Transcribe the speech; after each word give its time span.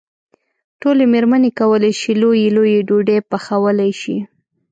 ټولې 0.81 1.03
مېرمنې 1.13 1.49
کولای 1.59 1.93
شي 1.99 2.11
لويې 2.21 2.49
لويې 2.55 2.79
ډوډۍ 2.87 3.17
پخولی 3.29 3.91
شي. 4.01 4.17